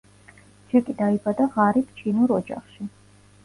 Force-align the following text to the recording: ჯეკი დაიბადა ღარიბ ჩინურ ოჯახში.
ჯეკი 0.71 0.95
დაიბადა 1.03 1.47
ღარიბ 1.59 1.95
ჩინურ 2.03 2.37
ოჯახში. 2.41 2.91